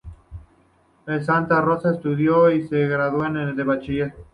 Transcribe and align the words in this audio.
En 1.05 1.23
Santa 1.23 1.61
Rosa 1.61 1.91
estudió 1.93 2.49
y 2.49 2.67
se 2.67 2.87
graduó 2.87 3.21
de 3.29 3.63
bachiller. 3.63 4.15